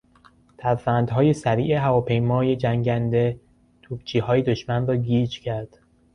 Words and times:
ترفندهای 0.57 1.33
سریع 1.33 1.75
هواپیمای 1.77 2.55
جنگنده 2.55 3.39
توپچیهای 3.81 4.41
دشمن 4.41 4.87
را 4.87 4.95
گیج 4.95 5.39
کرد. 5.39 5.79